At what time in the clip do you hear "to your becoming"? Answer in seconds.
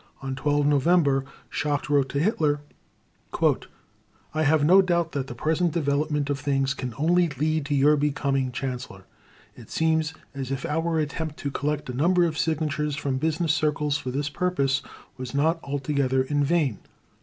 7.67-8.51